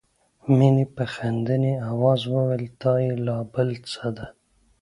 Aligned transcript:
مينې 0.57 0.85
په 0.95 1.03
خندني 1.13 1.73
آواز 1.91 2.21
وویل 2.33 2.65
دا 2.81 2.93
یې 3.05 3.13
لا 3.25 3.37
بله 3.53 3.77
څه 3.91 4.07
ده 4.17 4.27